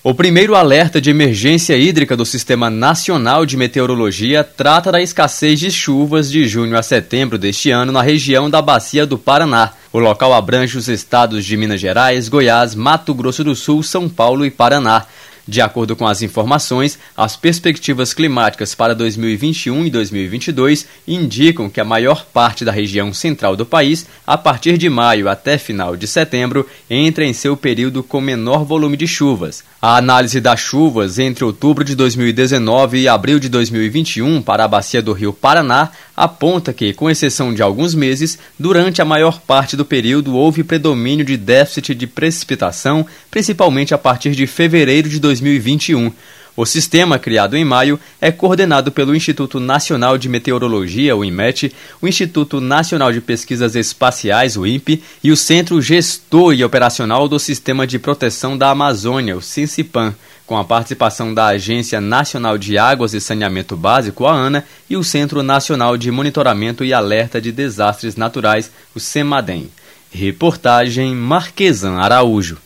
O 0.00 0.14
primeiro 0.14 0.54
alerta 0.54 1.00
de 1.00 1.10
emergência 1.10 1.76
hídrica 1.76 2.16
do 2.16 2.24
Sistema 2.24 2.70
Nacional 2.70 3.44
de 3.44 3.56
Meteorologia 3.56 4.44
trata 4.44 4.92
da 4.92 5.02
escassez 5.02 5.58
de 5.58 5.72
chuvas 5.72 6.30
de 6.30 6.46
junho 6.46 6.78
a 6.78 6.82
setembro 6.84 7.36
deste 7.36 7.72
ano 7.72 7.90
na 7.90 8.00
região 8.00 8.48
da 8.48 8.62
Bacia 8.62 9.04
do 9.04 9.18
Paraná. 9.18 9.72
O 9.92 9.98
local 9.98 10.32
abrange 10.32 10.78
os 10.78 10.86
estados 10.86 11.44
de 11.44 11.56
Minas 11.56 11.80
Gerais, 11.80 12.28
Goiás, 12.28 12.76
Mato 12.76 13.12
Grosso 13.12 13.42
do 13.42 13.56
Sul, 13.56 13.82
São 13.82 14.08
Paulo 14.08 14.46
e 14.46 14.52
Paraná. 14.52 15.04
De 15.48 15.62
acordo 15.62 15.96
com 15.96 16.06
as 16.06 16.20
informações, 16.20 16.98
as 17.16 17.34
perspectivas 17.34 18.12
climáticas 18.12 18.74
para 18.74 18.94
2021 18.94 19.86
e 19.86 19.90
2022 19.90 20.86
indicam 21.06 21.70
que 21.70 21.80
a 21.80 21.86
maior 21.86 22.26
parte 22.26 22.66
da 22.66 22.70
região 22.70 23.14
central 23.14 23.56
do 23.56 23.64
país, 23.64 24.06
a 24.26 24.36
partir 24.36 24.76
de 24.76 24.90
maio 24.90 25.26
até 25.26 25.56
final 25.56 25.96
de 25.96 26.06
setembro, 26.06 26.68
entra 26.90 27.24
em 27.24 27.32
seu 27.32 27.56
período 27.56 28.02
com 28.02 28.20
menor 28.20 28.62
volume 28.62 28.94
de 28.94 29.06
chuvas. 29.06 29.64
A 29.80 29.96
análise 29.96 30.38
das 30.38 30.60
chuvas 30.60 31.18
entre 31.18 31.44
outubro 31.44 31.82
de 31.82 31.94
2019 31.94 32.98
e 32.98 33.08
abril 33.08 33.38
de 33.38 33.48
2021 33.48 34.42
para 34.42 34.64
a 34.64 34.68
bacia 34.68 35.00
do 35.00 35.14
Rio 35.14 35.32
Paraná 35.32 35.92
aponta 36.18 36.72
que, 36.72 36.92
com 36.92 37.08
exceção 37.08 37.54
de 37.54 37.62
alguns 37.62 37.94
meses, 37.94 38.38
durante 38.58 39.00
a 39.00 39.04
maior 39.04 39.40
parte 39.40 39.76
do 39.76 39.84
período 39.84 40.34
houve 40.34 40.64
predomínio 40.64 41.24
de 41.24 41.36
déficit 41.36 41.94
de 41.94 42.08
precipitação, 42.08 43.06
principalmente 43.30 43.94
a 43.94 43.98
partir 43.98 44.32
de 44.32 44.44
fevereiro 44.46 45.08
de 45.08 45.20
2021. 45.20 46.12
O 46.58 46.66
sistema, 46.66 47.20
criado 47.20 47.56
em 47.56 47.64
maio, 47.64 48.00
é 48.20 48.32
coordenado 48.32 48.90
pelo 48.90 49.14
Instituto 49.14 49.60
Nacional 49.60 50.18
de 50.18 50.28
Meteorologia, 50.28 51.14
o 51.14 51.24
IMET, 51.24 51.72
o 52.02 52.08
Instituto 52.08 52.60
Nacional 52.60 53.12
de 53.12 53.20
Pesquisas 53.20 53.76
Espaciais, 53.76 54.56
o 54.56 54.66
INPE, 54.66 55.00
e 55.22 55.30
o 55.30 55.36
Centro 55.36 55.80
Gestor 55.80 56.54
e 56.54 56.64
Operacional 56.64 57.28
do 57.28 57.38
Sistema 57.38 57.86
de 57.86 57.96
Proteção 57.96 58.58
da 58.58 58.70
Amazônia, 58.70 59.36
o 59.36 59.40
CINCIPAM, 59.40 60.16
com 60.48 60.58
a 60.58 60.64
participação 60.64 61.32
da 61.32 61.46
Agência 61.46 62.00
Nacional 62.00 62.58
de 62.58 62.76
Águas 62.76 63.14
e 63.14 63.20
Saneamento 63.20 63.76
Básico, 63.76 64.26
a 64.26 64.32
ANA, 64.32 64.64
e 64.90 64.96
o 64.96 65.04
Centro 65.04 65.44
Nacional 65.44 65.96
de 65.96 66.10
Monitoramento 66.10 66.84
e 66.84 66.92
Alerta 66.92 67.40
de 67.40 67.52
Desastres 67.52 68.16
Naturais, 68.16 68.68
o 68.96 68.98
CEMADEM. 68.98 69.70
Reportagem 70.10 71.14
Marquesan 71.14 71.98
Araújo. 72.00 72.58